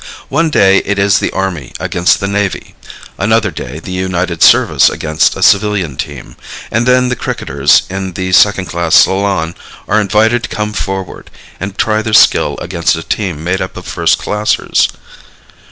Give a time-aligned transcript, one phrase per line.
[0.29, 2.73] One day it is the army against the navy;
[3.19, 6.37] another day the united service against a civilian team,
[6.71, 9.53] and then the cricketers in the second class salon
[9.87, 11.29] are invited to come forward
[11.59, 14.87] and try their skill against a team made up of first classers.